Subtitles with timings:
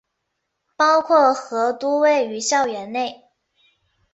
[0.75, 3.29] 包括和都位于校园内。